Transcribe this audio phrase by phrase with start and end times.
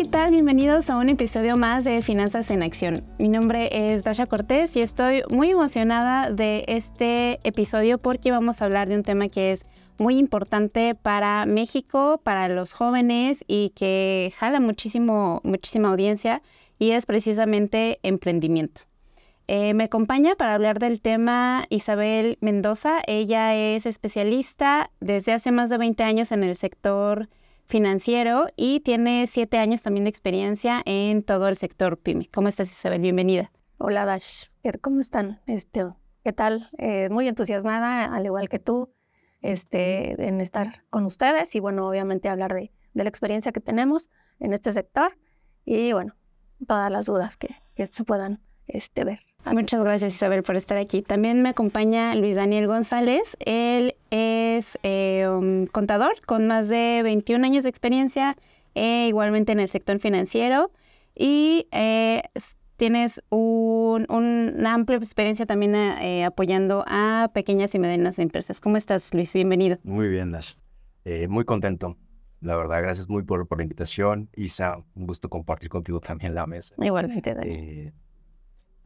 [0.00, 0.30] ¿qué tal?
[0.30, 3.04] Bienvenidos a un episodio más de Finanzas en Acción.
[3.18, 8.64] Mi nombre es Dasha Cortés y estoy muy emocionada de este episodio porque vamos a
[8.64, 9.66] hablar de un tema que es
[9.98, 16.40] muy importante para México, para los jóvenes y que jala muchísimo, muchísima audiencia
[16.78, 18.84] y es precisamente emprendimiento.
[19.48, 23.02] Eh, me acompaña para hablar del tema Isabel Mendoza.
[23.06, 27.28] Ella es especialista desde hace más de 20 años en el sector
[27.70, 32.28] financiero y tiene siete años también de experiencia en todo el sector PYME.
[32.34, 33.00] ¿Cómo estás, Isabel?
[33.00, 33.52] Bienvenida.
[33.78, 34.46] Hola, Dash.
[34.82, 35.40] ¿Cómo están?
[35.46, 35.86] Este,
[36.24, 36.68] ¿Qué tal?
[36.78, 38.92] Eh, muy entusiasmada, al igual que tú,
[39.40, 44.52] este, en estar con ustedes y, bueno, obviamente hablar de, la experiencia que tenemos en
[44.52, 45.16] este sector
[45.64, 46.16] y, bueno,
[46.66, 49.29] todas las dudas que, que se puedan este, ver.
[49.46, 51.02] Muchas gracias Isabel por estar aquí.
[51.02, 53.36] También me acompaña Luis Daniel González.
[53.40, 58.36] Él es eh, um, contador con más de 21 años de experiencia,
[58.74, 60.70] eh, igualmente en el sector financiero
[61.16, 62.22] y eh,
[62.76, 65.74] tienes una amplia experiencia también
[66.24, 68.60] apoyando a pequeñas y medianas empresas.
[68.60, 69.32] ¿Cómo estás Luis?
[69.32, 69.78] Bienvenido.
[69.82, 70.54] Muy bien, Dash.
[71.28, 71.96] muy contento.
[72.40, 74.30] La verdad, gracias muy por, por la invitación.
[74.34, 76.74] Isa, un gusto compartir contigo también la mesa.
[76.78, 77.92] Igualmente, Daniel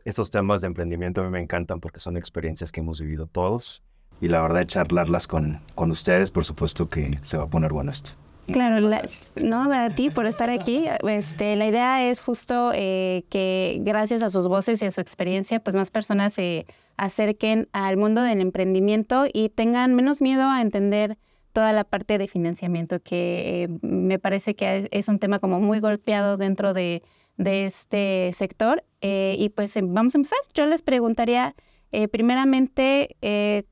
[0.05, 3.83] estos temas de emprendimiento a mí me encantan porque son experiencias que hemos vivido todos
[4.21, 7.91] y la verdad charlarlas con, con ustedes, por supuesto que se va a poner bueno
[7.91, 8.13] esto.
[8.47, 8.91] Claro,
[9.37, 10.87] no, a ti por estar aquí.
[11.09, 15.61] Este, la idea es justo eh, que gracias a sus voces y a su experiencia,
[15.61, 16.67] pues más personas se
[16.97, 21.19] acerquen al mundo del emprendimiento y tengan menos miedo a entender
[21.53, 25.81] toda la parte de financiamiento, que eh, me parece que es un tema como muy
[25.81, 27.03] golpeado dentro de
[27.37, 28.85] de este sector.
[29.01, 30.39] Eh, y pues em, vamos a empezar.
[30.55, 31.55] Yo les preguntaría,
[31.93, 33.65] eh, primeramente, eh,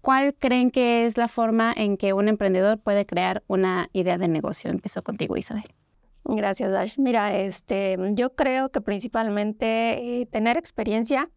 [0.00, 4.28] ¿cuál creen que es la forma en que un emprendedor puede crear una idea de
[4.28, 4.70] negocio?
[4.70, 5.64] Empezó contigo, Isabel.
[6.24, 6.98] Gracias, Dash.
[6.98, 11.30] Mira, este, yo creo que principalmente tener experiencia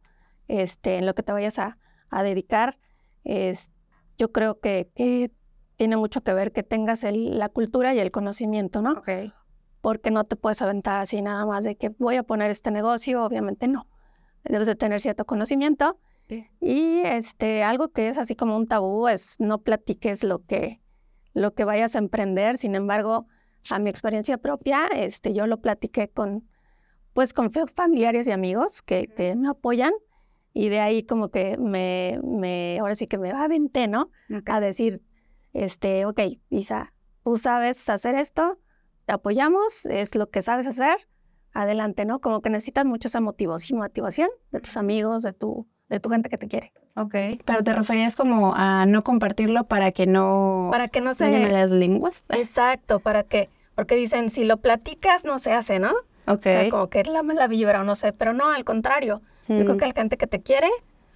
[0.50, 1.78] este, en lo que te vayas a,
[2.24, 2.78] dedicar,
[3.24, 3.72] es,
[4.18, 5.32] yo creo que, que,
[5.78, 8.92] tiene mucho que ver que tengas la cultura y el conocimiento, ¿no?
[9.00, 9.32] Okay
[9.81, 13.24] porque no te puedes aventar así nada más de que voy a poner este negocio,
[13.24, 13.88] obviamente no.
[14.44, 16.00] Debes de tener cierto conocimiento.
[16.62, 20.80] Y este, algo que es así como un tabú es no platiques lo que,
[21.34, 22.58] lo que vayas a emprender.
[22.58, 23.28] Sin embargo,
[23.70, 26.47] a mi experiencia propia, este, yo lo platiqué con,
[27.14, 29.91] pues, con familiares y amigos que, que me apoyan.
[30.53, 34.09] Y de ahí como que me, me, ahora sí que me aventé, ¿no?
[34.46, 35.02] A decir,
[35.52, 36.94] este, ok, Isa,
[37.24, 38.58] tú sabes hacer esto,
[39.12, 40.96] te apoyamos, es lo que sabes hacer,
[41.52, 42.20] adelante, ¿no?
[42.20, 46.30] Como que necesitas mucho esa motivación, motivación de tus amigos, de tu, de tu gente
[46.30, 46.72] que te quiere.
[46.96, 47.14] Ok,
[47.44, 50.70] pero te referías como a no compartirlo para que no...
[50.72, 51.50] Para que no se...
[51.50, 52.24] las lenguas.
[52.30, 53.50] Exacto, para que...
[53.76, 55.92] Porque dicen, si lo platicas, no se hace, ¿no?
[56.26, 56.38] Ok.
[56.38, 59.22] O sea, como que la mala vibra o no sé, pero no, al contrario.
[59.50, 59.78] Yo creo mm.
[59.78, 60.70] que la gente que te quiere,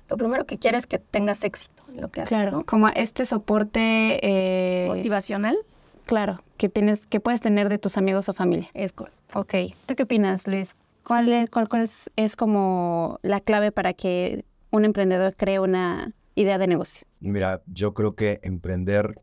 [0.09, 3.25] lo primero que quiere es que tengas éxito en lo que haces, Claro, como este
[3.25, 4.19] soporte...
[4.21, 4.87] Eh...
[4.89, 5.57] Motivacional.
[6.05, 8.69] Claro, que tienes, que puedes tener de tus amigos o familia.
[8.73, 9.09] Es cool.
[9.33, 9.53] Ok.
[9.85, 10.75] ¿Tú qué opinas, Luis?
[11.03, 11.67] ¿Cuál, es, cuál,
[12.15, 17.05] es, como la clave para que un emprendedor cree una idea de negocio?
[17.19, 19.21] Mira, yo creo que emprender,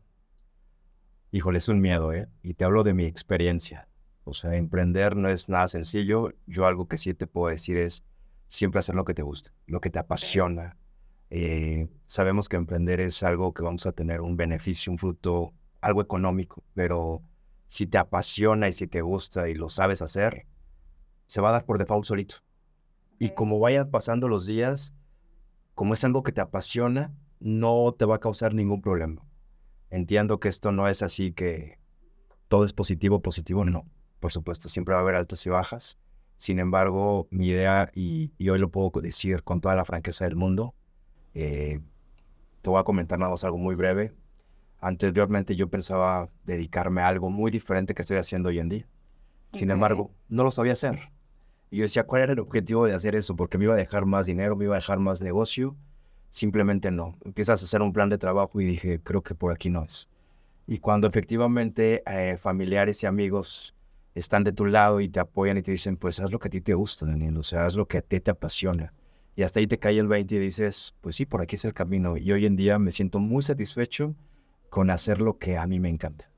[1.31, 2.27] híjole, es un miedo, ¿eh?
[2.41, 3.87] Y te hablo de mi experiencia.
[4.23, 6.31] O sea, emprender no es nada sencillo.
[6.47, 8.05] Yo algo que sí te puedo decir es
[8.47, 10.77] siempre hacer lo que te gusta, lo que te apasiona.
[11.29, 16.01] Eh, sabemos que emprender es algo que vamos a tener un beneficio, un fruto algo
[16.01, 17.21] económico, pero
[17.67, 20.47] si te apasiona y si te gusta y lo sabes hacer,
[21.27, 22.35] se va a dar por default solito.
[23.19, 24.93] Y como vayan pasando los días,
[25.75, 29.25] como es algo que te apasiona, no te va a causar ningún problema.
[29.89, 31.77] Entiendo que esto no es así que
[32.47, 33.85] todo es positivo, positivo, no.
[34.19, 35.97] Por supuesto, siempre va a haber altas y bajas.
[36.37, 40.73] Sin embargo, mi idea, y, hoy lo puedo decir con toda la franqueza del mundo,
[41.33, 41.79] eh,
[42.61, 44.13] te voy a comentar nada más algo muy breve.
[44.83, 48.85] Anteriormente yo pensaba dedicarme a algo muy diferente que estoy haciendo hoy en día.
[49.53, 50.99] Sin embargo, no lo sabía hacer.
[51.71, 53.33] Y yo decía, ¿cuál era el objetivo de hacer eso?
[53.33, 55.77] Porque me iba a dejar más dinero, me iba a dejar más negocio.
[56.31, 57.17] Simplemente no.
[57.23, 60.09] Empiezas a hacer un plan de trabajo y dije, creo que por aquí no es.
[60.67, 63.73] Y cuando efectivamente eh, familiares y amigos
[64.15, 66.51] están de tu lado y te apoyan y te dicen, pues haz lo que a
[66.51, 68.91] ti te gusta, Daniel, o sea, haz lo que a ti te apasiona.
[69.37, 71.73] Y hasta ahí te cae el 20 y dices, pues sí, por aquí es el
[71.73, 72.17] camino.
[72.17, 74.13] Y hoy en día me siento muy satisfecho
[74.73, 76.31] con hacer lo que a mí me encanta.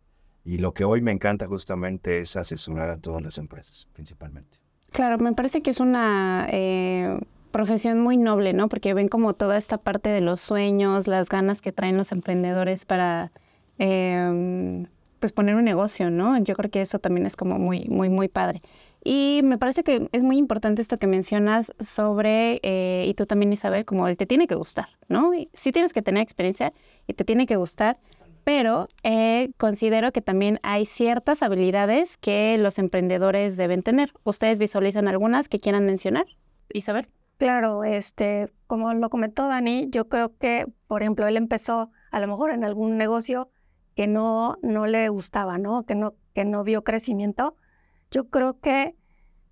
[0.43, 4.57] Y lo que hoy me encanta justamente es asesorar a todas las empresas, principalmente.
[4.91, 7.17] Claro, me parece que es una eh,
[7.51, 8.67] profesión muy noble, ¿no?
[8.67, 12.83] Porque ven como toda esta parte de los sueños, las ganas que traen los emprendedores
[12.83, 13.31] para,
[13.77, 14.87] em,
[15.21, 16.37] pues poner un negocio, ¿no?
[16.39, 18.61] Yo creo que eso también es como muy, muy, muy padre.
[19.01, 23.53] Y me parece que es muy importante esto que mencionas sobre, eh, y tú también
[23.53, 25.31] Isabel, como el te tiene que gustar, ¿no?
[25.53, 26.73] sí tienes que tener experiencia
[27.05, 27.99] y te tiene que gustar,
[28.45, 34.13] pero eh, considero que también hay ciertas habilidades que los emprendedores deben tener.
[34.23, 36.27] ¿Ustedes visualizan algunas que quieran mencionar?
[36.71, 37.07] Isabel.
[37.37, 42.27] Claro, este, como lo comentó Dani, yo creo que, por ejemplo, él empezó a lo
[42.27, 43.49] mejor en algún negocio
[43.95, 45.83] que no, no le gustaba, ¿no?
[45.83, 47.55] Que, no, que no vio crecimiento.
[48.11, 48.95] Yo creo que,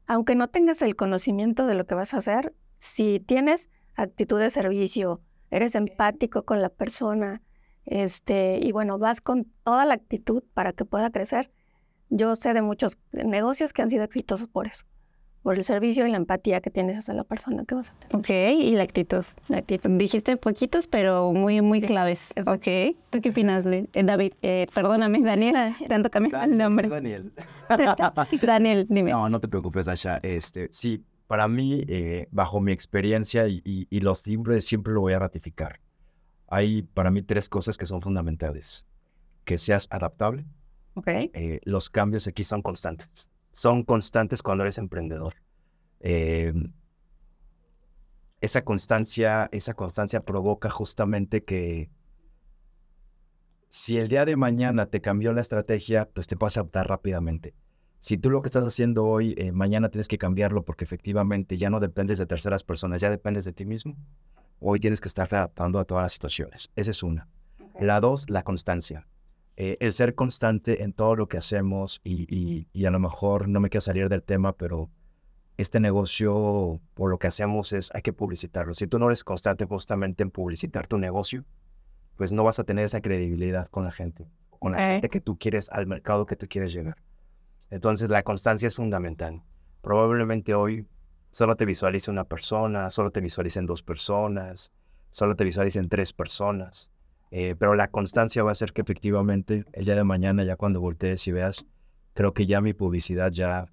[0.06, 4.52] aunque no tengas el conocimiento de lo que vas a hacer, si tienes actitud de
[4.52, 7.42] servicio, eres empático con la persona,
[7.86, 11.52] este, y bueno, vas con toda la actitud para que pueda crecer.
[12.10, 14.86] Yo sé de muchos negocios que han sido exitosos por eso
[15.44, 18.16] por el servicio y la empatía que tienes hacia la persona que vas a tener.
[18.16, 19.24] Ok, y la actitud.
[19.50, 19.90] La actitud.
[19.92, 22.34] Dijiste poquitos, pero muy, muy claves.
[22.48, 24.34] Ok, ¿tú qué opinas, eh, David?
[24.42, 26.88] Eh, perdóname, Daniel, tanto cambié el nombre.
[26.88, 27.34] Daniel.
[28.42, 29.12] Daniel, dime.
[29.12, 30.20] No, no te preocupes, Asha.
[30.24, 35.14] Este, sí, para mí, eh, bajo mi experiencia y, y, los siempre, siempre lo voy
[35.14, 35.80] a ratificar.
[36.54, 38.86] Hay para mí tres cosas que son fundamentales.
[39.46, 40.46] Que seas adaptable.
[40.96, 41.32] Okay.
[41.64, 45.36] los cambios aquí son constantes son constantes cuando eres emprendedor.
[46.02, 46.74] Em,
[48.42, 51.90] esa constancia, esa constancia provoca justamente que
[53.70, 57.56] si el día de mañana te cambió la estrategia, pues te puedes adaptar rápidamente.
[58.00, 61.70] Si tú lo que estás haciendo hoy, eh, mañana tienes que cambiarlo porque efectivamente ya
[61.70, 63.96] no dependes de terceras personas, ya dependes de ti mismo.
[64.66, 66.72] Hoy tienes que estar adaptando a todas las situaciones.
[66.78, 67.28] Esa es una.
[67.82, 69.06] La dos, la constancia.
[69.58, 73.70] Eh, el ser constante en todo lo que hacemos y, a lo mejor no me
[73.70, 74.90] quiero salir del tema, pero
[75.58, 78.74] este negocio, por lo que hacemos es, hay que publicitarlo.
[78.74, 81.44] Si tú no eres constante justamente en publicitar tu negocio,
[82.16, 85.38] pues no vas a tener esa credibilidad con la gente, con la gente que tú
[85.38, 86.96] quieres, al mercado que tú quieres llegar.
[87.70, 89.44] Entonces la constancia es fundamental.
[89.82, 90.88] Probablemente hoy
[91.34, 94.72] solo te visualice una persona, solo te visualicen dos personas,
[95.10, 96.92] solo te visualicen tres personas.
[97.32, 100.80] Eh, pero la constancia va a hacer que efectivamente el día de mañana, ya cuando
[100.80, 101.66] voltees y veas,
[102.14, 103.66] creo que ya mi publicidad ya,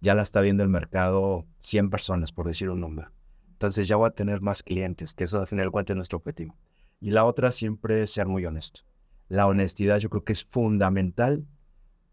[0.00, 3.10] ya la está viendo el mercado 100 personas, por decir un número.
[3.50, 6.54] Entonces ya voy a tener más clientes, que eso al final cuenta es nuestro objetivo.
[7.00, 8.82] Y la otra siempre es ser muy honesto.
[9.28, 11.44] La honestidad yo creo que es fundamental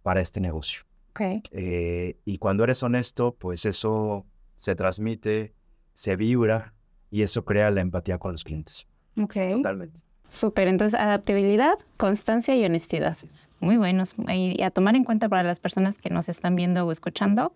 [0.01, 0.81] para este negocio.
[1.11, 1.43] Okay.
[1.51, 4.25] Eh, y cuando eres honesto, pues eso
[4.61, 5.55] se transmite,
[5.95, 6.75] se vibra
[7.09, 8.87] y eso crea la empatía con los clientes.
[9.19, 9.53] Okay.
[9.53, 10.01] Totalmente.
[10.27, 13.17] Súper, entonces adaptabilidad, constancia y honestidad.
[13.59, 14.15] Muy buenos.
[14.29, 17.53] Y a tomar en cuenta para las personas que nos están viendo o escuchando,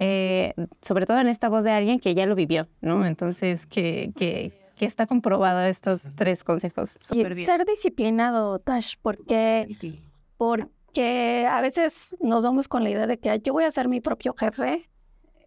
[0.00, 0.52] eh,
[0.82, 3.06] sobre todo en esta voz de alguien que ya lo vivió, ¿no?
[3.06, 6.98] Entonces, que, que, que está comprobado estos tres consejos.
[7.12, 10.02] y ser disciplinado, Tash, porque,
[10.36, 14.00] porque a veces nos vamos con la idea de que yo voy a ser mi
[14.00, 14.88] propio jefe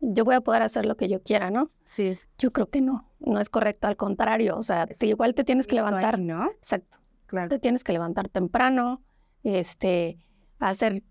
[0.02, 1.70] yo voy a poder hacer lo que yo quiera, ¿no?
[1.86, 2.18] Sí.
[2.38, 5.76] Yo creo que no, no es correcto, al contrario, o sea, igual te tienes que
[5.76, 6.48] levantar, ¿no?
[6.52, 6.98] Exacto.
[7.28, 7.48] Claro.
[7.48, 9.02] Te tienes que levantar temprano,
[9.44, 10.18] este,
[10.60, 11.04] hacer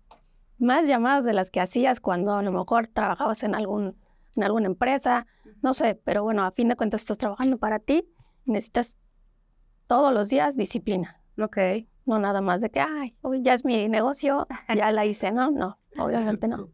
[0.59, 3.95] más llamadas de las que hacías cuando a lo mejor trabajabas en algún
[4.35, 5.27] en alguna empresa,
[5.61, 8.07] no sé, pero bueno, a fin de cuentas estás trabajando para ti,
[8.45, 8.97] necesitas
[9.87, 11.21] todos los días disciplina.
[11.39, 11.57] Ok.
[12.05, 15.51] No nada más de que, ay, hoy ya es mi negocio, ya la hice, ¿no?
[15.51, 16.69] No, obviamente no.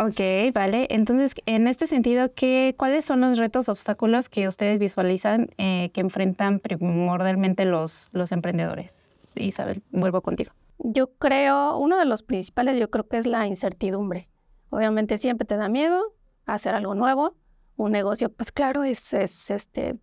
[0.00, 0.86] Ok, vale.
[0.90, 6.00] Entonces, en este sentido, ¿qué, ¿cuáles son los retos, obstáculos que ustedes visualizan eh, que
[6.00, 9.14] enfrentan primordialmente los, los emprendedores?
[9.34, 10.52] Isabel, vuelvo contigo.
[10.78, 14.28] Yo creo, uno de los principales yo creo que es la incertidumbre.
[14.70, 16.14] Obviamente siempre te da miedo
[16.46, 17.36] hacer algo nuevo.
[17.76, 19.98] Un negocio, pues claro, es, es este,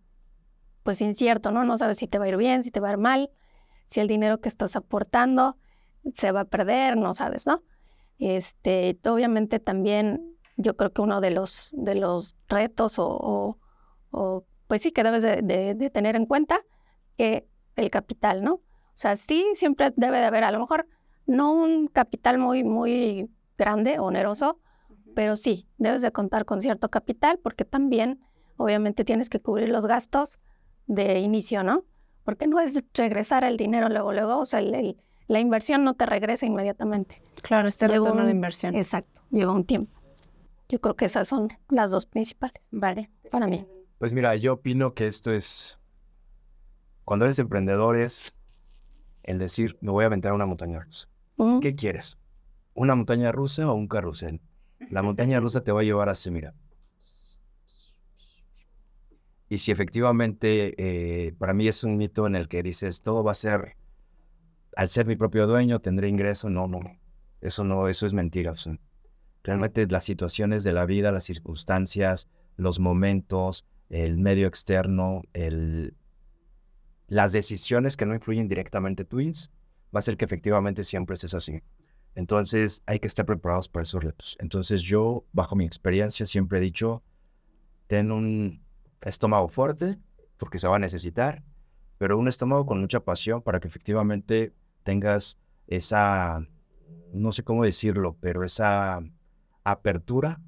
[0.82, 1.64] pues incierto, ¿no?
[1.64, 3.30] No sabes si te va a ir bien, si te va a ir mal,
[3.86, 5.56] si el dinero que estás aportando
[6.14, 7.62] se va a perder, no sabes, ¿no?
[8.20, 13.58] Este, obviamente también yo creo que uno de los, de los retos o,
[14.10, 16.60] o, pues sí que debes de, tener en cuenta
[17.16, 18.54] que el capital, ¿no?
[18.54, 18.62] O
[19.00, 20.86] sea, sí, siempre debe de haber a lo mejor
[21.26, 24.60] no un capital muy, muy grande, oneroso,
[25.14, 28.20] pero sí, debes de contar con cierto capital porque también
[28.58, 30.40] obviamente tienes que cubrir los gastos
[30.86, 31.84] de inicio, ¿no?
[32.22, 34.96] Porque no es regresar el dinero luego, luego, o sea, el
[35.30, 37.22] la inversión no te regresa inmediatamente.
[37.42, 38.74] Claro, este retorno de inversión.
[38.74, 40.00] Exacto, lleva un tiempo.
[40.68, 42.60] Yo creo que esas son las dos principales.
[42.72, 43.10] Vale.
[43.30, 43.64] Para mí.
[43.98, 45.78] Pues mira, yo opino que esto es,
[47.04, 48.36] cuando eres emprendedor es
[49.22, 51.08] el decir, me voy a aventar una montaña rusa.
[51.62, 52.18] ¿Qué quieres?
[52.74, 54.40] ¿Una montaña rusa o un carrusel?
[54.90, 56.54] La montaña rusa te va a llevar así, mira.
[59.48, 63.30] Y si efectivamente, eh, para mí es un mito en el que dices, todo va
[63.30, 63.76] a ser
[64.76, 66.50] al ser mi propio dueño tendré ingreso.
[66.50, 66.80] No, no.
[67.40, 68.52] Eso no, eso es mentira.
[69.42, 75.94] realmente las situaciones de la vida, las circunstancias, los momentos, el medio externo, el,
[77.06, 79.50] las decisiones que no influyen directamente tuyas,
[79.94, 81.62] va a ser que efectivamente siempre estés así.
[82.14, 84.36] Entonces hay que estar preparados para esos retos.
[84.40, 87.02] Entonces yo, bajo mi experiencia, siempre he dicho,
[87.86, 88.62] ten un
[89.02, 89.98] estómago fuerte,
[90.36, 91.42] porque se va a necesitar,
[91.98, 96.46] pero un estómago con mucha pasión para que efectivamente tengas esa,
[97.12, 99.00] no sé cómo decirlo, pero esa
[99.64, 100.40] apertura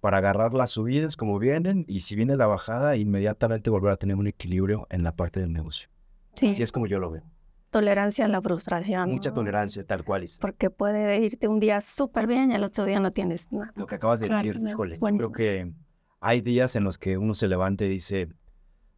[0.00, 4.16] para agarrar las subidas como vienen y si viene la bajada, inmediatamente volver a tener
[4.16, 5.88] un equilibrio en la parte del negocio.
[6.34, 6.50] Sí.
[6.50, 7.22] Así es como yo lo veo.
[7.70, 9.10] Tolerancia a la frustración.
[9.10, 10.24] Mucha tolerancia, tal cual.
[10.24, 10.38] Es.
[10.38, 13.72] Porque puede irte un día súper bien y el otro día no tienes nada.
[13.76, 15.72] Lo que acabas de decir, híjole, creo que
[16.20, 18.28] hay días en los que uno se levanta y dice,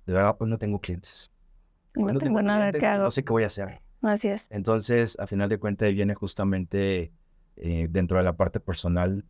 [0.07, 1.31] de verdad, pues no tengo clientes.
[1.95, 3.05] No, tengo, nada que hago.
[3.05, 3.83] No sé qué voy a hacer.
[4.03, 4.49] Así es.
[4.51, 7.13] Entonces, a final de cuentas, viene justamente
[7.57, 9.25] eh, dentro de la parte personal.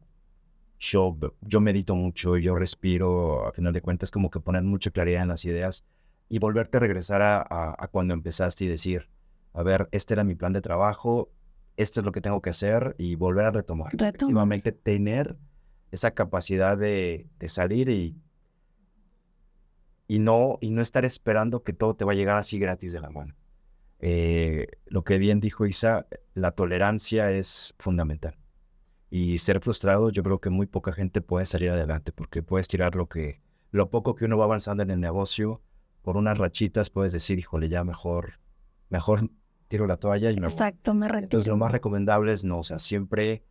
[0.78, 5.22] Yo, yo medito mucho, yo respiro, a final de cuentas, como que poner mucha claridad
[5.22, 5.84] en las ideas
[6.28, 7.40] y volverte a regresar a,
[7.78, 9.08] a, cuando empezaste y decir,
[9.52, 11.30] a ver, este era mi plan de trabajo,
[11.76, 13.94] esto es lo que tengo que hacer y volver a retomar.
[13.94, 15.36] Efectivamente, tener
[15.92, 18.16] esa capacidad de, de salir y,
[20.08, 23.00] y no, y no estar esperando que todo te va a llegar así gratis de
[23.00, 23.34] la mano.
[24.04, 28.36] Eh, lo que bien dijo Isa, la tolerancia es fundamental.
[29.10, 32.96] Y ser frustrado, yo creo que muy poca gente puede salir adelante porque puedes tirar
[32.96, 33.40] lo que,
[33.70, 35.62] lo poco que uno va avanzando en el negocio,
[36.02, 38.40] por unas rachitas puedes decir, híjole, ya mejor,
[38.88, 39.30] mejor
[39.68, 41.24] tiro la toalla y me Exacto, me retiro.
[41.24, 43.44] Entonces lo más recomendable es no, o sea, siempre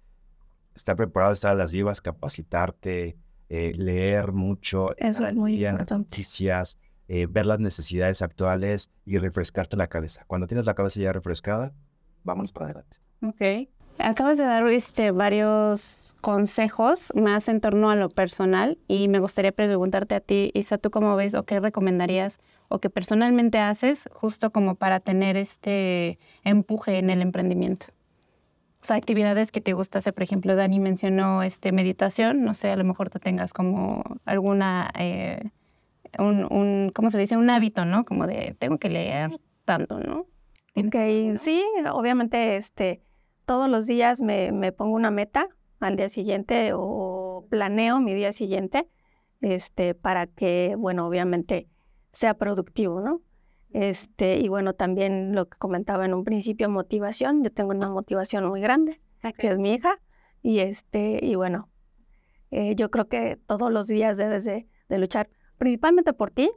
[0.76, 3.18] estar preparado, estar a las vivas, capacitarte,
[3.48, 5.94] eh, leer mucho, Eso es muy importante.
[5.94, 6.78] noticias,
[7.14, 10.24] eh, ver las necesidades actuales y refrescarte la cabeza.
[10.28, 11.74] Cuando tienes la cabeza ya refrescada,
[12.24, 13.00] vámonos para adelante.
[13.22, 13.68] Ok.
[13.98, 19.52] Acabas de dar este, varios consejos más en torno a lo personal y me gustaría
[19.52, 22.40] preguntarte a ti, Isa, ¿tú cómo ves o qué recomendarías
[22.70, 27.88] o qué personalmente haces justo como para tener este empuje en el emprendimiento?
[28.82, 30.14] o sea, actividades que te gusta hacer.
[30.14, 32.44] Por ejemplo, Dani mencionó este, meditación.
[32.44, 35.52] No sé, a lo mejor tú tengas como alguna, eh,
[36.20, 37.38] un, un, ¿cómo se dice?
[37.38, 38.06] Un hábito, ¿no?
[38.06, 40.28] Como de, tengo que leer tanto, ¿no?
[40.76, 43.02] Ok, sí, obviamente, este,
[43.46, 45.48] todos los días me, me pongo una meta
[45.80, 48.88] al día siguiente o planeo mi día siguiente,
[49.42, 51.68] este, para que, bueno, obviamente
[52.12, 53.22] sea productivo, ¿no?
[53.74, 57.44] Este, y bueno, también lo que comentaba en un principio, motivación.
[57.44, 59.02] Yo tengo una motivación muy grande,
[59.38, 60.00] que es mi hija.
[60.44, 61.70] Y este, y bueno,
[62.50, 65.30] eh, yo creo que todos los días debes de, luchar,
[65.62, 66.50] principalmente por ti,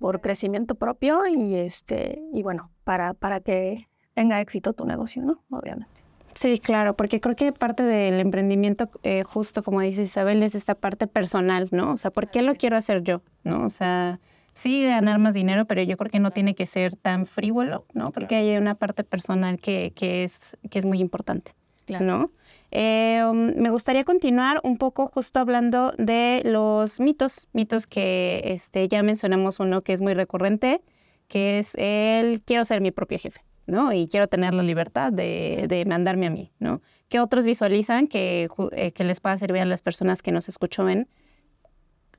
[0.00, 5.44] por crecimiento propio y este, y bueno, para, para que tenga éxito tu negocio, ¿no?
[5.50, 5.94] Obviamente.
[6.34, 10.74] Sí, claro, porque creo que parte del emprendimiento, eh, justo como dice Isabel, es esta
[10.74, 11.92] parte personal, ¿no?
[11.92, 13.22] O sea, ¿por qué lo quiero hacer yo?
[13.44, 13.64] ¿No?
[13.64, 14.18] O sea,
[14.52, 18.10] sí ganar más dinero, pero yo creo que no tiene que ser tan frívolo, ¿no?
[18.10, 21.54] Porque hay una parte personal que, que, es, que es muy importante,
[22.00, 22.32] ¿no?
[22.72, 28.86] Eh, um, me gustaría continuar un poco justo hablando de los mitos, mitos que este,
[28.88, 30.82] ya mencionamos uno que es muy recurrente,
[31.26, 33.92] que es el quiero ser mi propio jefe, ¿no?
[33.92, 36.80] Y quiero tener la libertad de, de mandarme a mí, ¿no?
[37.08, 41.08] ¿Qué otros visualizan que, eh, que les pueda servir a las personas que nos escuchan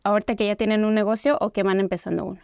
[0.04, 2.42] ahorita que ya tienen un negocio o que van empezando uno?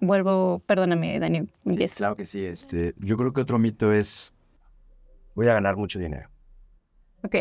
[0.00, 1.50] Vuelvo, perdóname, Daniel.
[1.94, 2.46] claro que sí.
[2.46, 4.32] Este, yo creo que otro mito es,
[5.34, 6.31] voy a ganar mucho dinero.
[7.22, 7.34] Ok.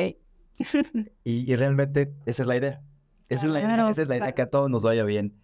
[1.24, 2.82] y, realmente esa es la idea.
[3.30, 5.42] Esa, es la idea, esa es la idea, que a todos nos vaya bien.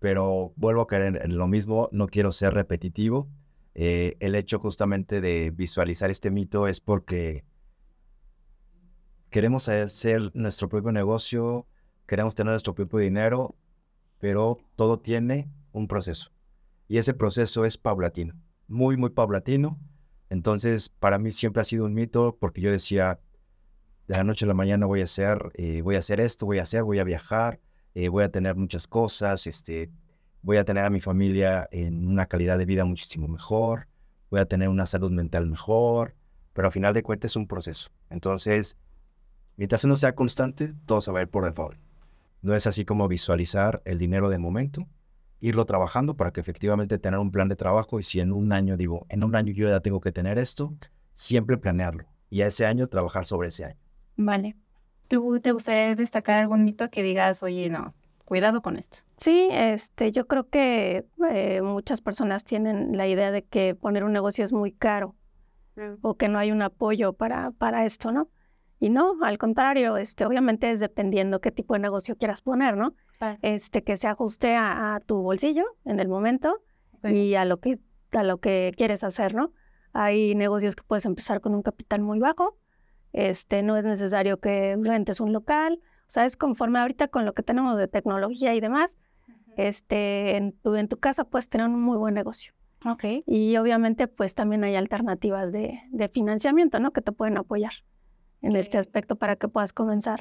[0.00, 3.28] Pero vuelvo a caer en, lo mismo, no quiero ser repetitivo.
[3.74, 7.44] Eh, el hecho justamente de visualizar este mito es porque
[9.30, 11.66] queremos hacer nuestro propio negocio,
[12.06, 13.54] queremos tener nuestro propio dinero,
[14.18, 16.32] pero todo tiene un proceso.
[16.88, 18.34] Y ese proceso es paulatino,
[18.66, 19.78] muy, muy paulatino.
[20.30, 23.20] Entonces, para mí siempre ha sido un mito porque yo decía,
[24.08, 26.58] de la noche a la mañana voy a hacer, eh, voy a hacer esto, voy
[26.58, 27.60] a hacer, voy a viajar,
[27.94, 29.90] eh, voy a tener muchas cosas, este,
[30.40, 33.86] voy a tener a mi familia en una calidad de vida muchísimo mejor,
[34.30, 36.14] voy a tener una salud mental mejor,
[36.54, 37.90] pero al final de cuentas es un proceso.
[38.08, 38.78] Entonces,
[39.56, 41.78] mientras uno sea constante, todo se va a ir por default.
[42.40, 44.88] No es así como visualizar el dinero de momento,
[45.40, 48.78] irlo trabajando para que efectivamente tener un plan de trabajo y si en un año
[48.78, 50.74] digo, en un año yo ya tengo que tener esto,
[51.12, 53.87] siempre planearlo y a ese año trabajar sobre ese año.
[54.18, 54.56] Vale.
[55.06, 57.94] ¿Tú te gustaría destacar algún mito que digas, oye, no,
[58.26, 58.98] cuidado con esto?
[59.16, 64.12] Sí, este, yo creo que eh, muchas personas tienen la idea de que poner un
[64.12, 65.14] negocio es muy caro
[65.76, 65.94] mm.
[66.02, 68.28] o que no hay un apoyo para, para esto, ¿no?
[68.80, 72.94] Y no, al contrario, este, obviamente es dependiendo qué tipo de negocio quieras poner, ¿no?
[73.42, 76.62] Este, que se ajuste a, tu bolsillo en el momento
[77.02, 77.80] y a lo que
[78.12, 79.52] a lo que quieres hacer, ¿no?
[79.92, 82.56] Hay negocios que puedes empezar con un capital muy bajo,
[83.12, 87.34] este, no es necesario que rentes un local, o sea, es conforme ahorita con lo
[87.34, 88.96] que tenemos de tecnología y demás,
[89.56, 92.52] este, en tu, en tu casa puedes tener un muy buen negocio.
[92.84, 93.04] Ok.
[93.26, 96.92] Y obviamente, pues también hay alternativas de, de financiamiento, ¿no?
[96.92, 97.72] Que te pueden apoyar
[98.40, 100.20] en este aspecto para que puedas comenzar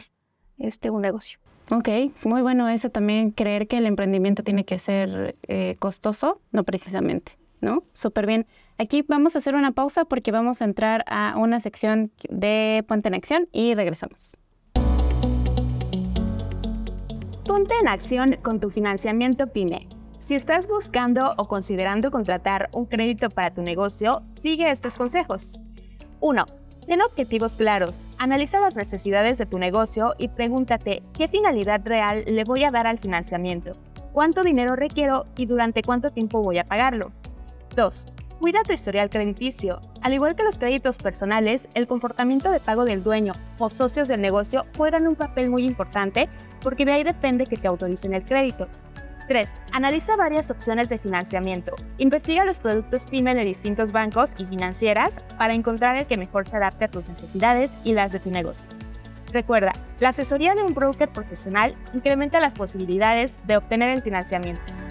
[0.57, 1.39] este, un negocio.
[1.69, 1.89] Ok,
[2.23, 7.33] muy bueno eso también, creer que el emprendimiento tiene que ser eh, costoso, no precisamente,
[7.61, 7.83] ¿no?
[7.93, 8.45] Súper bien.
[8.77, 13.07] Aquí vamos a hacer una pausa porque vamos a entrar a una sección de Ponte
[13.07, 14.37] en Acción y regresamos.
[17.45, 19.87] Ponte en acción con tu financiamiento PYME.
[20.19, 25.61] Si estás buscando o considerando contratar un crédito para tu negocio, sigue estos consejos.
[26.19, 26.45] 1.
[26.87, 32.43] Ten objetivos claros, analiza las necesidades de tu negocio y pregúntate qué finalidad real le
[32.45, 33.73] voy a dar al financiamiento,
[34.13, 37.11] cuánto dinero requiero y durante cuánto tiempo voy a pagarlo.
[37.77, 38.07] 2.
[38.39, 39.79] Cuida tu historial crediticio.
[40.01, 44.19] Al igual que los créditos personales, el comportamiento de pago del dueño o socios del
[44.19, 46.27] negocio juegan un papel muy importante
[46.61, 48.67] porque de ahí depende que te autoricen el crédito.
[49.27, 49.61] 3.
[49.73, 51.75] Analiza varias opciones de financiamiento.
[51.97, 56.57] Investiga los productos PYME de distintos bancos y financieras para encontrar el que mejor se
[56.57, 58.69] adapte a tus necesidades y las de tu negocio.
[59.33, 64.86] Recuerda, la asesoría de un broker profesional incrementa las posibilidades de obtener el financiamiento.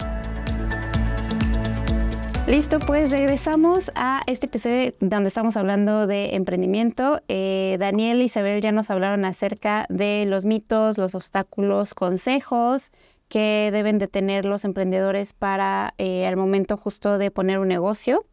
[2.47, 7.21] Listo, pues regresamos a este episodio donde estamos hablando de emprendimiento.
[7.27, 12.93] Eh, Daniel y Isabel ya nos hablaron acerca de los mitos, los obstáculos, consejos
[13.27, 18.25] que deben de tener los emprendedores para eh, al momento justo de poner un negocio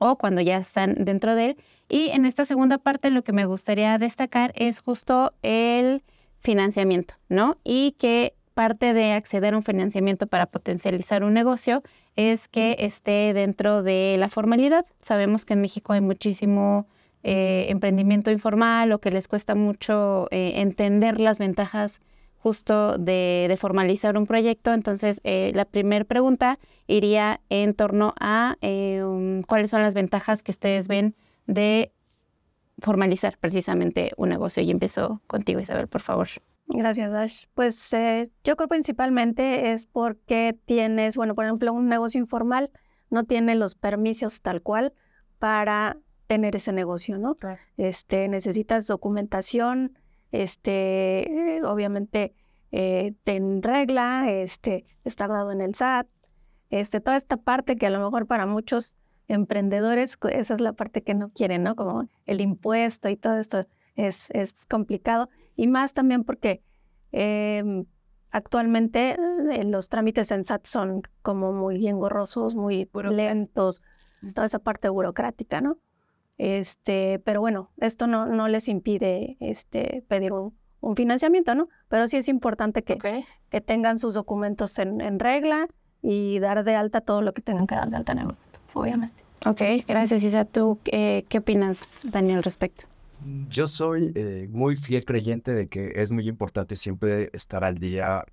[0.00, 1.56] o cuando ya están dentro de él.
[1.88, 6.02] Y en esta segunda parte lo que me gustaría destacar es justo el
[6.40, 7.58] financiamiento, ¿no?
[7.62, 11.84] Y que parte de acceder a un financiamiento para potencializar un negocio
[12.28, 14.84] es que esté dentro de la formalidad.
[15.00, 16.86] Sabemos que en México hay muchísimo
[17.22, 22.00] eh, emprendimiento informal o que les cuesta mucho eh, entender las ventajas
[22.42, 24.72] justo de, formalizar un proyecto.
[24.72, 30.42] Entonces, eh, la primera pregunta iría en torno a eh, um, cuáles son las ventajas
[30.42, 31.14] que ustedes ven
[31.46, 31.92] de
[32.78, 34.62] formalizar precisamente un negocio.
[34.62, 36.28] Y empiezo contigo, Isabel, por favor.
[36.72, 37.44] Gracias, Dash.
[37.54, 42.70] Pues eh, yo creo principalmente es porque tienes, bueno, por ejemplo, un negocio informal
[43.10, 44.92] no tiene los permisos tal cual
[45.40, 47.36] para tener ese negocio, ¿no?
[47.76, 49.98] Este, necesitas documentación,
[50.30, 52.34] este, eh, obviamente
[52.70, 56.06] eh, en regla, este, estar dado en el SAT,
[56.70, 58.94] este, toda esta parte que a lo mejor para muchos
[59.26, 61.74] emprendedores, esa es la parte que no quieren, ¿no?
[61.74, 63.66] Como el impuesto y todo esto
[64.06, 65.28] es, es complicado.
[65.56, 66.62] Y más también porque
[67.12, 67.84] em,
[68.30, 69.16] actualmente
[69.50, 73.82] eh, los trámites en SAT son como muy engorrosos, muy lentos,
[74.34, 75.78] toda esa parte burocrática, ¿no?
[76.38, 80.54] Este, pero bueno, esto no, no les impide este, pedir un,
[80.96, 81.68] financiamiento, ¿no?
[81.88, 82.96] Pero sí es importante que,
[83.50, 85.68] que tengan sus documentos en, regla
[86.00, 88.60] y dar de alta todo lo que tengan que dar de alta en el momento,
[88.72, 89.22] obviamente.
[89.44, 90.46] Ok, gracias Isa.
[90.46, 92.89] ¿Tú qué opinas, Daniel, al respecto?
[93.48, 98.24] Yo soy eh, muy fiel creyente de que es muy importante siempre estar al día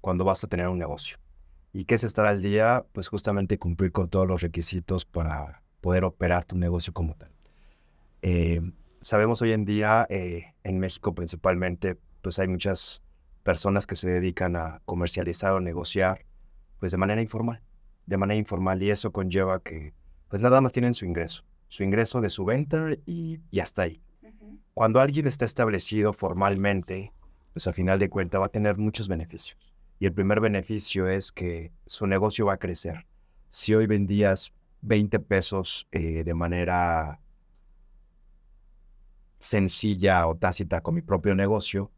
[0.00, 1.18] cuando vas a tener un negocio.
[1.72, 2.84] ¿Y qué es estar al día?
[2.92, 7.30] Pues justamente cumplir con todos los requisitos para poder operar tu negocio como tal.
[8.22, 8.60] Eh,
[9.00, 13.02] sabemos hoy en día, eh, en México principalmente, pues hay muchas
[13.42, 16.24] personas que se dedican a comercializar o negociar,
[16.78, 17.62] pues de manera informal,
[18.06, 19.92] de manera informal, y eso conlleva que,
[20.28, 24.00] pues nada más tienen su ingreso, su ingreso de su venta y, y hasta ahí.
[24.74, 27.12] Cuando alguien está establecido formalmente,
[27.52, 29.58] pues a final de cuentas va a tener muchos beneficios.
[29.98, 33.06] Y el primer beneficio es que su negocio va a crecer.
[33.48, 37.20] Si hoy vendías 20 pesos eh, de manera
[39.38, 41.90] sencilla o tácita con mi propio negocio,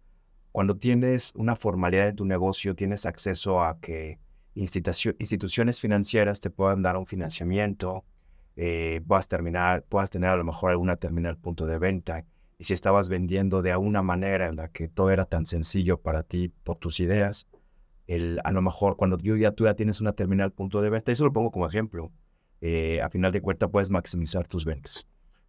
[0.52, 4.18] cuando tienes una formalidad en tu negocio, tienes acceso a que
[4.54, 8.04] instituciones financieras te puedan dar un financiamiento,
[8.56, 12.24] eh, puedas, terminar, puedas tener a lo mejor alguna terminal punto de venta.
[12.58, 16.22] Y si estabas vendiendo de una manera en la que todo era tan sencillo para
[16.22, 17.48] ti por tus ideas,
[18.06, 21.32] el, a lo mejor cuando tú ya tienes una terminal punto de venta, eso lo
[21.32, 22.12] pongo como ejemplo,
[22.60, 25.06] eh, a final de cuentas puedes maximizar tus ventas.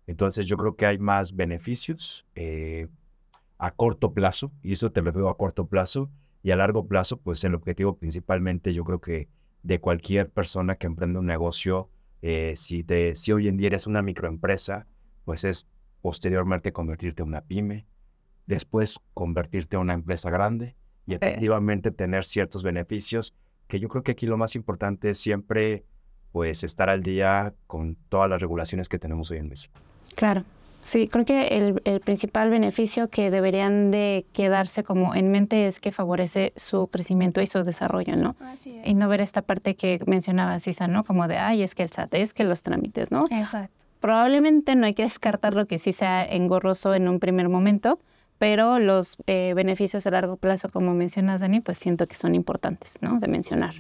[0.07, 2.87] Entonces yo creo que hay más beneficios eh,
[3.57, 6.09] a corto plazo, y eso te lo veo a corto plazo,
[6.43, 9.29] y a largo plazo, pues el objetivo principalmente yo creo que
[9.63, 11.89] de cualquier persona que emprende un negocio,
[12.21, 14.85] eh, si, te, si hoy en día eres una microempresa,
[15.23, 15.67] pues es
[16.05, 17.87] posteriormente convertirte en una pyme
[18.45, 20.75] después convertirte en una empresa grande
[21.07, 23.33] y efectivamente tener ciertos beneficios,
[23.67, 25.83] que yo creo que aquí lo más importante es siempre
[26.31, 29.73] pues estar al día con todas las regulaciones que tenemos hoy en México.
[30.13, 30.43] Claro.
[30.83, 35.79] Sí, creo que el, el, principal beneficio que deberían de quedarse como en mente es
[35.79, 38.35] que favorece su crecimiento y su desarrollo, ¿no?
[38.83, 41.03] Y no ver esta parte que mencionaba Cisa, ¿no?
[41.03, 43.25] Como de, ay, es que el SAT, es que los trámites, ¿no?
[43.31, 43.84] Exacto.
[44.05, 47.97] Probablemente no hay que descartar lo que sí sea engorroso en un primer momento,
[48.37, 53.01] pero los eh, beneficios a largo plazo, como mencionas, Dani, pues siento que son importantes,
[53.01, 53.19] ¿no?
[53.19, 53.73] De mencionar.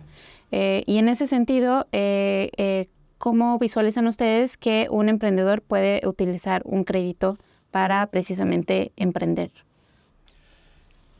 [0.49, 2.87] Eh, y en ese sentido, eh,
[3.19, 7.37] ¿cómo visualizan ustedes que un emprendedor puede utilizar un crédito
[7.69, 9.51] para precisamente emprender?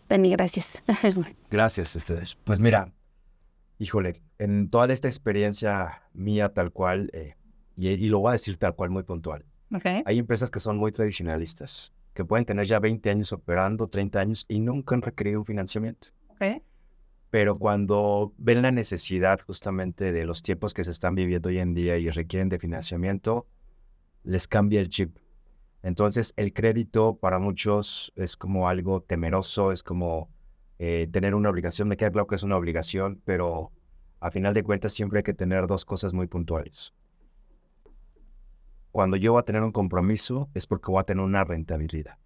[0.09, 0.81] Dani, gracias.
[1.51, 2.37] gracias, ustedes.
[2.43, 2.91] Pues mira,
[3.77, 7.11] híjole, en toda esta experiencia mía tal cual,
[7.75, 9.45] y, lo voy a decir tal cual muy puntual,
[10.05, 14.45] hay empresas que son muy tradicionalistas que pueden tener ya 20 años operando, 30 años
[14.47, 16.07] y nunca han requerido un financiamiento.
[17.29, 21.73] Pero cuando ven la necesidad justamente de los tiempos que se están viviendo hoy en
[21.73, 23.47] día y requieren de financiamiento,
[24.23, 25.17] les cambia el chip.
[25.83, 30.29] Entonces el crédito para muchos es como algo temeroso, es como
[30.79, 31.89] eh, tener una obligación.
[31.89, 33.73] Me queda claro que es una obligación, pero
[34.21, 36.93] a final de cuentas siempre hay que tener dos cosas muy puntuales
[38.95, 42.17] cuando yo voy a tener un compromiso es porque voy a tener una rentabilidad.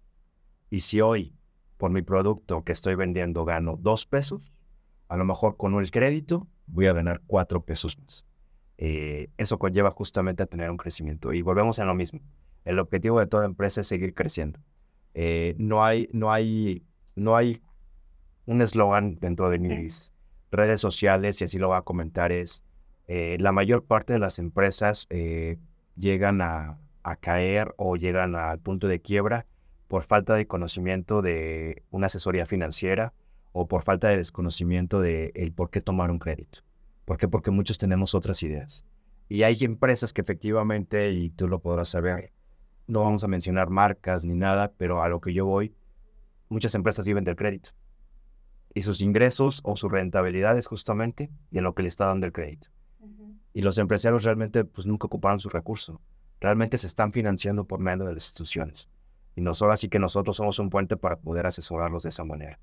[0.70, 1.34] Y si hoy,
[1.76, 4.52] por mi producto que estoy vendiendo, gano dos pesos,
[5.08, 8.24] a lo mejor con el crédito voy a ganar cuatro pesos más.
[8.78, 11.32] Eh, eso conlleva justamente a tener un crecimiento.
[11.32, 12.20] Y volvemos a lo mismo.
[12.64, 14.60] El objetivo de toda empresa es seguir creciendo.
[15.14, 16.84] Eh, no, hay, no, hay,
[17.16, 17.60] no hay
[18.46, 20.12] un eslogan dentro de mis
[20.52, 22.62] redes sociales, y así lo voy a comentar, es
[23.08, 25.08] eh, la mayor parte de las empresas
[25.96, 26.78] llegan a,
[27.20, 29.46] caer o llegan al punto de quiebra
[29.88, 33.12] por falta de conocimiento de una asesoría financiera
[33.52, 36.60] o por falta de desconocimiento de el por qué tomar un crédito.
[37.04, 37.26] ¿Por qué?
[37.26, 38.84] Porque muchos tenemos otras ideas.
[39.28, 42.32] Y hay empresas que efectivamente, y tú lo podrás saber,
[42.86, 45.74] no vamos a mencionar marcas ni nada, pero a lo que yo voy,
[46.48, 47.70] muchas empresas viven del crédito.
[48.74, 52.32] Y sus ingresos o su rentabilidad es justamente de lo que le está dando el
[52.32, 52.68] crédito.
[53.52, 56.00] Y los empresarios realmente pues nunca ocuparon su recurso.
[56.40, 58.88] Realmente se están financiando por medio de las instituciones.
[59.36, 62.58] Y nosotros así que nosotros somos un puente para poder asesorarlos de esa manera.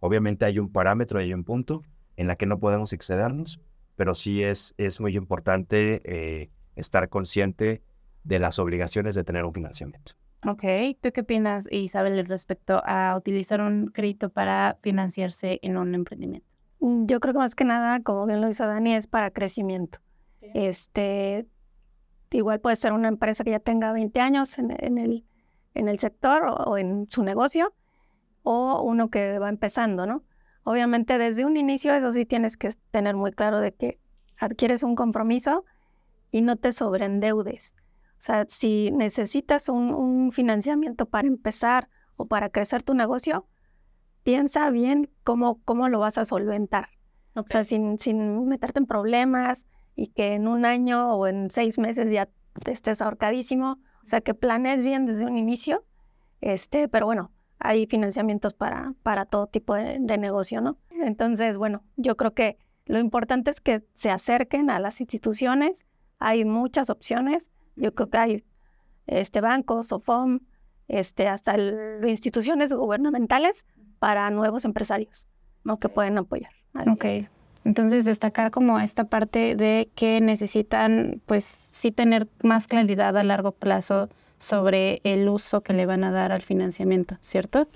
[0.00, 1.82] Obviamente hay un parámetro, hay un punto
[2.16, 3.60] en la que no podemos excedernos,
[3.96, 7.82] pero sí es, es muy importante eh, estar consciente
[8.24, 10.12] de las obligaciones de tener un financiamiento.
[10.46, 10.64] Ok,
[11.00, 16.46] ¿tú qué opinas, Isabel, respecto a utilizar un crédito para financiarse en un emprendimiento?
[16.80, 19.98] Yo creo que más que nada, como bien lo hizo Dani, es para crecimiento.
[20.40, 21.46] Este,
[22.30, 25.24] igual puede ser una empresa que ya tenga 20 años en, el,
[25.74, 27.74] en el sector o, en su negocio,
[28.42, 30.22] o uno que va empezando, ¿no?
[30.64, 34.00] Obviamente desde un inicio eso sí tienes que tener muy claro de que
[34.36, 35.64] adquieres un compromiso
[36.30, 37.76] y no te sobreendeudes.
[38.18, 43.46] O sea, si necesitas un, financiamiento para empezar o para crecer tu negocio,
[44.26, 46.88] piensa bien cómo, cómo lo vas a solventar.
[47.36, 51.78] O sea, sin, sin meterte en problemas, y que en un año o en seis
[51.78, 52.28] meses ya
[52.66, 53.78] estés ahorcadísimo.
[54.02, 55.84] O sea, que planes bien desde un inicio.
[56.40, 60.76] Este, pero bueno, hay financiamientos para, para todo tipo de, negocio, ¿no?
[60.90, 65.86] Entonces, bueno, yo creo que lo importante es que se acerquen a las instituciones.
[66.18, 67.52] Hay muchas opciones.
[67.76, 68.44] Yo creo que hay
[69.06, 70.40] este, bancos, FOM,
[70.88, 71.56] este, hasta
[72.04, 73.66] instituciones gubernamentales
[73.98, 75.26] para nuevos empresarios,
[75.64, 75.78] ¿no?
[75.78, 76.50] Que pueden apoyar.
[76.88, 77.04] Ok,
[77.66, 83.50] entonces, destacar como esta parte de que necesitan, pues sí tener más claridad a largo
[83.50, 87.68] plazo sobre el uso que le van a dar al financiamiento, ¿cierto?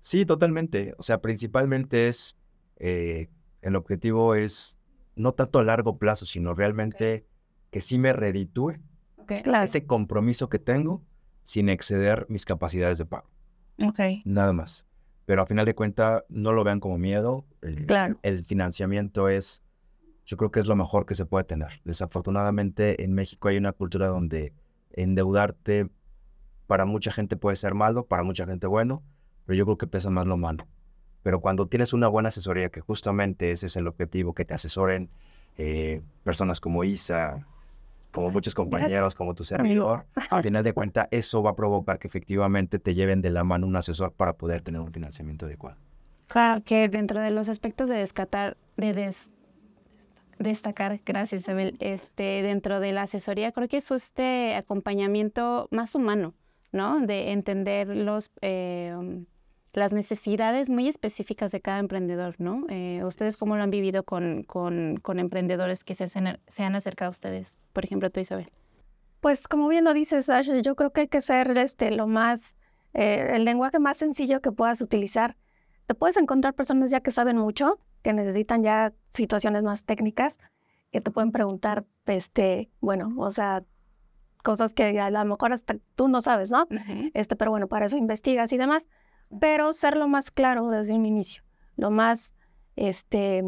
[0.00, 0.94] Sí, totalmente.
[0.98, 2.36] O sea, principalmente es,
[2.76, 3.28] eh,
[3.62, 4.78] el objetivo es
[5.14, 7.24] no tanto a largo plazo, sino realmente
[7.70, 8.74] que sí me reditúe
[9.62, 11.02] ese compromiso que tengo
[11.42, 13.30] sin exceder mis capacidades de pago.
[13.78, 14.20] Okay.
[14.26, 14.85] Nada más
[15.26, 17.44] pero a final de cuentas no lo vean como miedo.
[17.60, 18.18] El, claro.
[18.22, 19.62] el financiamiento es,
[20.24, 21.80] yo creo que es lo mejor que se puede tener.
[21.84, 24.52] Desafortunadamente en México hay una cultura donde
[24.92, 25.90] endeudarte
[26.66, 29.02] para mucha gente puede ser malo, para mucha gente bueno,
[29.44, 30.66] pero yo creo que pesa más lo malo.
[31.22, 35.10] Pero cuando tienes una buena asesoría, que justamente ese es el objetivo, que te asesoren
[35.58, 37.46] eh, personas como Isa,
[38.16, 42.08] como muchos compañeros, como tu servidor, al final de cuentas eso va a provocar que
[42.08, 45.76] efectivamente te lleven de la mano un asesor para poder tener un financiamiento adecuado.
[46.26, 49.12] Claro, que dentro de los aspectos de descatar, de
[50.38, 56.34] destacar, gracias Isabel, este, dentro de la asesoría creo que es este acompañamiento más humano,
[56.72, 57.00] ¿no?
[57.00, 58.96] De entender los, eh,
[59.76, 62.64] las necesidades muy específicas de cada emprendedor, ¿no?
[62.70, 67.08] Eh, ¿Ustedes cómo lo han vivido con, con, con emprendedores que se, se, han acercado
[67.08, 67.58] a ustedes?
[67.74, 68.50] Por ejemplo, tú, Isabel.
[69.20, 72.56] Pues como bien lo dices, Ash, yo creo que hay que ser este, lo más,
[72.94, 75.36] eh, el lenguaje más sencillo que puedas utilizar.
[75.86, 80.38] Te puedes encontrar personas ya que saben mucho, que necesitan ya situaciones más técnicas,
[80.90, 83.62] que te pueden preguntar, este, bueno, o sea,
[84.42, 86.66] cosas que a lo mejor hasta tú no sabes, ¿no?
[87.12, 88.88] Este, pero bueno, para eso investigas y demás.
[89.40, 91.42] Pero ser lo más claro desde un inicio,
[91.76, 92.34] lo más,
[92.76, 93.42] este,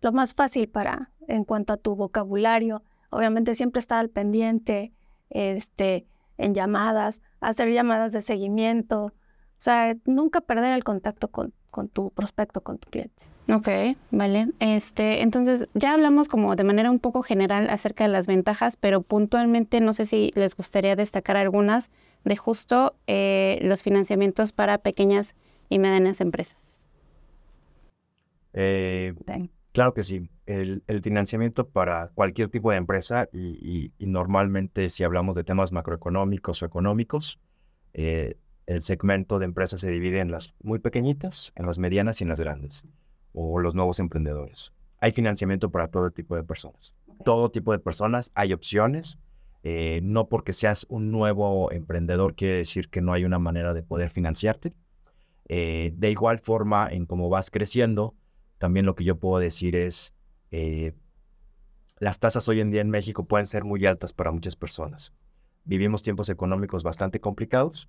[0.00, 4.92] lo más fácil para, en cuanto a tu vocabulario, obviamente siempre estar al pendiente,
[5.30, 11.88] este, en llamadas, hacer llamadas de seguimiento, o sea, nunca perder el contacto con, con
[11.88, 13.24] tu prospecto, con tu cliente.
[13.50, 13.68] Ok,
[14.10, 14.48] vale.
[14.60, 19.00] Este, entonces ya hablamos como de manera un poco general acerca de las ventajas, pero
[19.00, 21.90] puntualmente no sé si les gustaría destacar algunas
[22.24, 25.34] de justo eh, los financiamientos para pequeñas
[25.70, 26.90] y medianas empresas.
[28.52, 29.14] Eh,
[29.72, 30.28] claro que sí.
[30.44, 36.66] El, financiamiento para cualquier tipo de empresa y, normalmente si hablamos de temas macroeconómicos o
[36.66, 37.40] económicos,
[37.94, 38.34] eh,
[38.66, 42.28] el segmento de empresas se divide en las muy pequeñitas, en las medianas y en
[42.28, 42.84] las grandes
[43.32, 44.72] o los nuevos emprendedores.
[45.00, 46.94] Hay financiamiento para todo tipo de personas.
[47.24, 49.18] Todo tipo de personas, hay opciones.
[49.64, 53.82] Eh, no porque seas un nuevo emprendedor quiere decir que no hay una manera de
[53.82, 54.72] poder financiarte.
[55.48, 58.14] Eh, de igual forma, en cómo vas creciendo,
[58.58, 60.14] también lo que yo puedo decir es,
[60.50, 60.94] eh,
[61.98, 65.12] las tasas hoy en día en México pueden ser muy altas para muchas personas.
[65.64, 67.88] Vivimos tiempos económicos bastante complicados.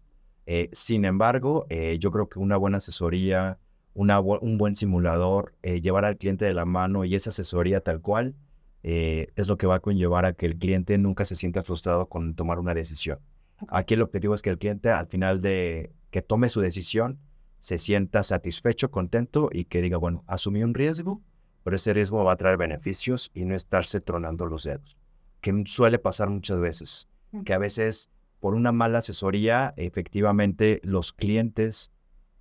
[0.72, 1.68] sin embargo,
[2.00, 3.60] yo creo que una buena asesoría,
[4.00, 8.36] un buen simulador, eh, llevar al cliente de la mano y esa asesoría tal cual,
[8.82, 12.08] eh, es lo que va a conllevar a que el cliente nunca se sienta frustrado
[12.08, 13.20] con tomar una decisión.
[13.68, 17.20] Aquí el objetivo es que el cliente al final de que tome su decisión
[17.60, 21.22] se sienta satisfecho, contento y que diga, bueno, asumí un riesgo,
[21.64, 24.98] pero ese riesgo va a traer beneficios y no estarse tronando los dedos,
[25.42, 27.10] que suele pasar muchas veces,
[27.44, 28.10] que a veces
[28.40, 31.92] por una mala asesoría, efectivamente los clientes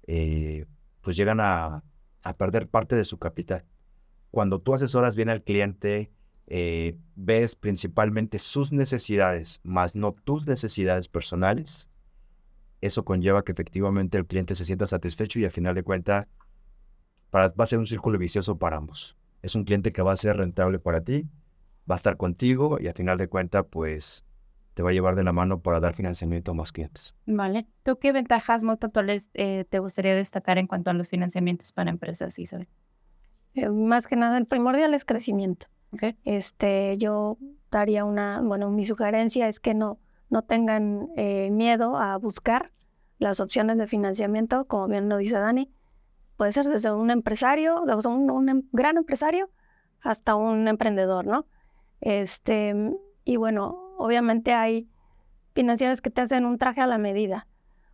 [0.06, 0.66] eh,
[1.08, 1.82] pues llegan a,
[2.36, 3.64] perder parte de su capital.
[4.30, 6.12] Cuando tú asesoras bien al cliente,
[6.48, 11.88] eh, ves principalmente sus necesidades, más no tus necesidades personales,
[12.82, 16.26] eso conlleva que efectivamente el cliente se sienta satisfecho y al final de cuentas
[17.34, 19.16] va a ser un círculo vicioso para ambos.
[19.40, 21.26] Es un cliente que va a ser rentable para ti,
[21.90, 24.26] va a estar contigo y al final de cuentas pues
[24.78, 27.16] te va a llevar de la mano para dar financiamiento a más clientes.
[27.26, 27.66] Vale.
[27.82, 31.90] ¿Tú qué ventajas muy puntuales eh, te gustaría destacar en cuanto a los financiamientos para
[31.90, 32.68] empresas, Isabel?
[33.54, 35.66] Eh, más que nada, el primordial es crecimiento.
[35.92, 36.16] Okay.
[36.24, 37.38] Este, yo
[37.72, 39.98] daría una, bueno, mi sugerencia es que no,
[40.30, 42.70] no tengan eh, miedo a buscar
[43.18, 45.72] las opciones de financiamiento, como bien lo dice Dani.
[46.36, 49.50] Puede ser desde un empresario, desde un, un em, gran empresario,
[50.02, 51.46] hasta un emprendedor, ¿no?
[52.00, 52.92] Este,
[53.24, 54.88] y bueno, obviamente hay
[55.54, 57.46] financieras que te hacen un traje a la medida.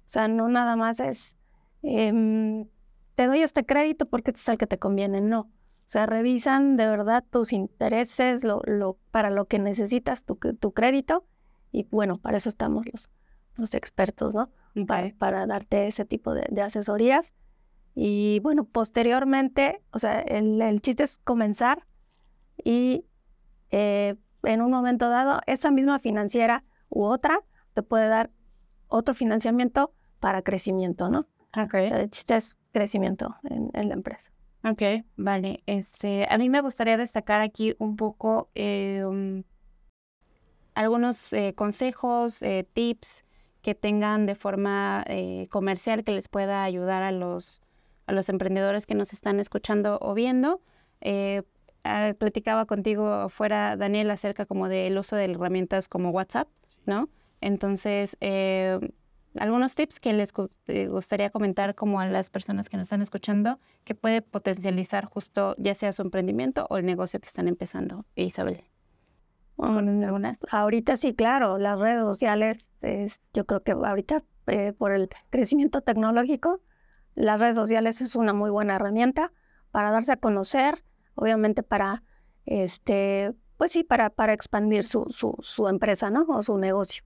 [0.05, 1.37] O sea, no nada más es,
[1.83, 2.67] em,
[3.15, 5.41] te doy este crédito porque este es el que te conviene, no.
[5.87, 10.73] O sea, revisan de verdad tus intereses, lo, lo, para lo que necesitas tu, tu,
[10.73, 11.25] crédito.
[11.73, 13.11] Y bueno, para eso estamos los,
[13.57, 14.51] los expertos, ¿no?
[14.87, 17.35] Para, para, darte ese tipo de, de, asesorías.
[17.95, 21.87] Y bueno, posteriormente, o sea, el, el chiste es comenzar
[22.63, 23.05] y
[23.71, 27.41] eh, en un momento dado, esa misma financiera u otra
[27.75, 28.31] te puede dar
[28.89, 31.27] otro financiamiento para crecimiento, ¿no?
[31.57, 31.89] Okay.
[31.89, 34.33] el chiste es crecimiento en, la empresa.
[34.65, 35.63] Ok, vale.
[35.67, 39.45] Este, a mí me gustaría destacar aquí un poco em,
[40.75, 43.25] algunos eh, consejos, eh, tips
[43.63, 47.63] que tengan de forma eh, comercial que les pueda ayudar a los,
[48.07, 50.61] a los emprendedores que nos están escuchando o viendo.
[51.85, 56.49] Ah, platicaba contigo fuera, Daniel, acerca como del uso de herramientas como WhatsApp,
[56.87, 57.11] ¿no?
[57.43, 58.79] Entonces, eh,
[59.37, 63.95] algunos tips que les gustaría comentar como a las personas que nos están escuchando que
[63.95, 68.07] puede potencializar justo ya sea su emprendimiento o el negocio que están empezando.
[68.15, 68.65] Isabel.
[69.59, 70.39] algunas?
[70.51, 75.81] Ahorita sí, claro, las redes sociales, es, yo creo que ahorita eh, por el crecimiento
[75.81, 76.61] tecnológico,
[77.15, 79.33] las redes sociales es una muy buena herramienta
[79.71, 82.03] para darse a conocer, obviamente para,
[82.47, 86.25] este, pues sí, para, para expandir su, su, su empresa, ¿no?
[86.29, 87.05] O su negocio.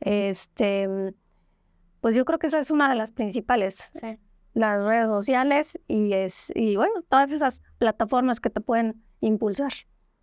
[0.00, 1.14] Este,
[2.00, 3.88] pues yo creo que esa es una de las principales.
[3.94, 4.18] Sí.
[4.54, 9.72] Las redes sociales y, es, y bueno, todas esas plataformas que te pueden impulsar.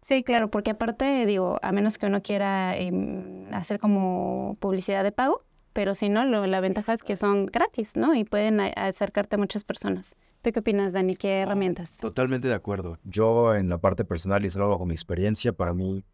[0.01, 5.11] Sí, claro, porque aparte, digo, a menos que uno quiera em, hacer como publicidad de
[5.11, 8.13] pago, pero si no, la ventaja es que son gratis, ¿no?
[8.13, 10.15] Y pueden acercarte a muchas personas.
[10.41, 11.17] ¿Tú qué opinas, Dani?
[11.17, 11.97] ¿Qué herramientas?
[11.97, 12.97] Totalmente de acuerdo.
[13.03, 16.05] Yo en la parte personal y es algo bajo mi experiencia, para mí,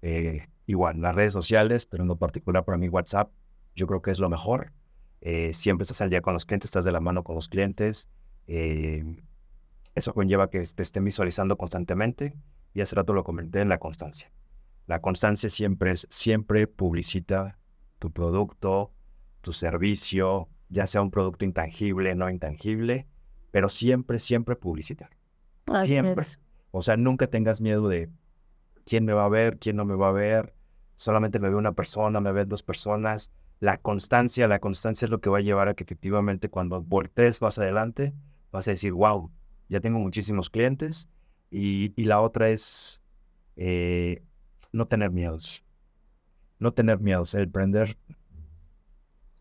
[0.00, 3.30] eh, igual, las redes sociales, pero en lo particular para mí WhatsApp,
[3.74, 4.72] yo creo que es lo mejor.
[5.20, 8.08] Eh, siempre estás al día con los clientes, estás de la mano con los clientes.
[8.46, 9.04] Eh,
[9.94, 12.34] eso conlleva que te estén visualizando constantemente
[12.72, 14.32] y hace rato lo comenté en la constancia.
[14.86, 17.58] La constancia siempre es, siempre publicita
[17.98, 18.92] tu producto,
[19.42, 23.06] tu servicio, ya sea un producto intangible, no intangible,
[23.54, 25.10] pero siempre, siempre publicitar.
[25.84, 26.26] siempre.
[26.72, 28.10] O sea, nunca tengas miedo de
[28.84, 30.56] quién me va a ver, quién no me va a ver.
[30.96, 33.30] Solamente me ve una persona, me ven dos personas.
[33.60, 37.40] La constancia, la constancia es lo que va a llevar a que efectivamente cuando voltees
[37.42, 38.12] más adelante,
[38.50, 39.30] vas a decir, wow,
[39.68, 41.08] ya tengo muchísimos clientes.
[41.48, 43.02] Y, la otra es
[43.54, 44.24] eh,
[44.72, 45.62] no tener miedos.
[46.58, 47.36] No tener miedos.
[47.36, 47.98] El prender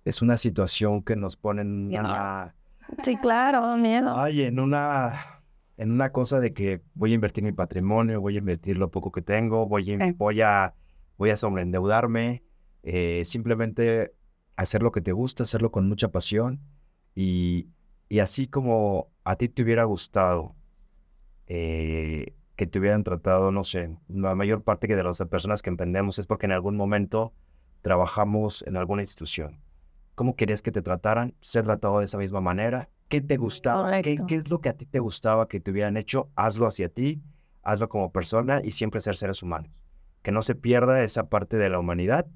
[0.06, 2.54] es una situación que nos pone en una
[3.04, 4.14] Sí, claro, miedo.
[4.16, 5.42] Ay, en una,
[5.78, 9.12] en una cosa de que voy a invertir mi patrimonio, voy a invertir lo poco
[9.12, 10.74] que tengo, voy a, voy a,
[11.18, 12.44] voy a sobreendeudarme,
[12.84, 14.14] eh, simplemente
[14.56, 16.60] hacer lo que te gusta, hacerlo con mucha pasión
[17.16, 17.68] y,
[18.10, 20.56] y así como a ti te hubiera gustado
[21.48, 25.70] eh, que te hubieran tratado, no sé, la mayor parte que de las personas que
[25.70, 27.34] emprendemos es porque en algún momento
[27.82, 29.60] trabajamos en alguna institución
[30.16, 34.18] cómo querías que te trataran, ser tratado de esa misma manera, qué te gustaba, ¿Qué,
[34.28, 37.22] qué, es lo que a ti te gustaba que te hubieran hecho, hazlo hacia ti,
[37.64, 39.72] hazlo como persona y siempre ser seres humanos.
[40.22, 42.28] Que no se pierda esa parte de la humanidad,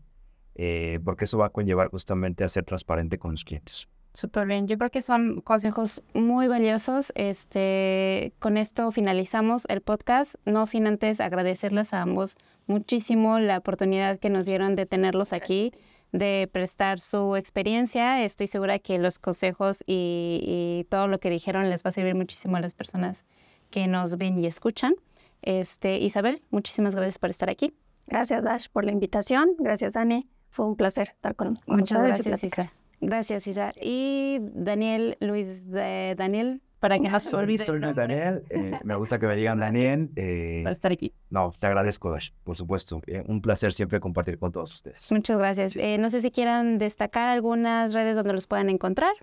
[0.56, 3.88] eh, porque eso va a conllevar justamente a ser transparente con los clientes.
[4.14, 7.12] Súper bien, yo creo que son consejos muy valiosos.
[7.16, 12.36] Este, con esto finalizamos el podcast, no sin antes agradecerles a ambos
[12.66, 15.72] muchísimo la oportunidad que nos dieron de tenerlos aquí
[16.12, 18.24] de prestar su experiencia.
[18.24, 22.58] Estoy segura que los consejos y, todo lo que dijeron les va a servir muchísimo
[22.58, 23.26] a las personas
[23.70, 24.96] que nos ven y escuchan.
[25.42, 27.74] Este, Isabel, muchísimas gracias por estar aquí.
[28.08, 29.50] Gracias, Dash, por la invitación.
[29.60, 30.30] Gracias, Dani.
[30.50, 32.74] Fue un placer estar con, Muchas gracias, Isa.
[33.02, 33.74] Gracias, Isa.
[33.82, 37.66] Y Daniel, Luis, de Daniel, para que no se olvide.
[37.66, 40.10] Soy Daniel, eh, me gusta que me digan Daniel.
[40.16, 41.14] Eh, para estar aquí.
[41.30, 43.02] No, te agradezco, Dash, por supuesto.
[43.08, 45.12] Eh, un placer siempre compartir con todos ustedes.
[45.12, 45.76] Muchas gracias.
[46.00, 49.14] no sé si quieran destacar algunas redes donde los puedan encontrar.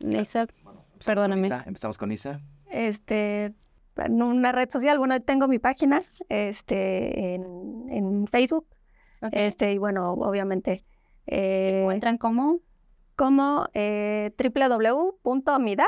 [0.00, 0.46] Isa,
[1.04, 1.48] perdóname.
[1.66, 2.40] Empezamos con Isa.
[2.70, 3.54] Este,
[3.96, 8.66] en una red social, bueno, tengo mi página este, en, en Facebook.
[9.32, 10.84] Este, y bueno, obviamente.
[11.26, 12.60] ¿Encuentran cómo?
[13.16, 15.86] Como eh, www.midap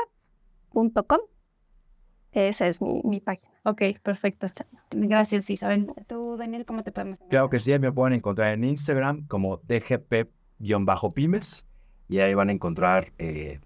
[0.77, 1.19] .com.
[2.31, 3.51] Esa es mi, mi, página.
[3.63, 4.47] Ok, perfecto.
[4.91, 5.87] Gracias, Isabel.
[6.07, 11.65] Tú, Daniel, ¿cómo te podemos Claro que sí, me pueden encontrar en Instagram como dgp-pymes
[12.09, 13.59] y ahí van a encontrar eh,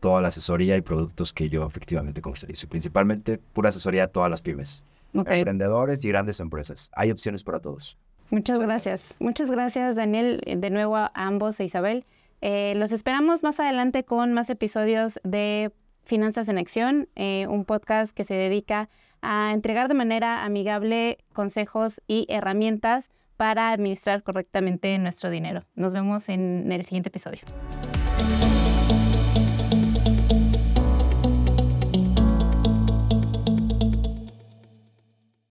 [0.00, 2.68] toda la asesoría y productos que yo efectivamente comercializo.
[2.68, 4.84] Principalmente pura asesoría a todas las pymes.
[5.12, 6.90] Emprendedores y grandes empresas.
[6.94, 7.98] Hay opciones para todos.
[8.30, 9.16] Muchas gracias.
[9.20, 12.04] Muchas gracias, Daniel, de nuevo a ambos e Isabel.
[12.40, 15.72] Eh, los esperamos más adelante con más episodios de
[16.06, 18.88] Finanzas en Acción, eh, un podcast que se dedica
[19.20, 25.64] a entregar de manera amigable consejos y herramientas para administrar correctamente nuestro dinero.
[25.74, 27.42] Nos vemos en el siguiente episodio.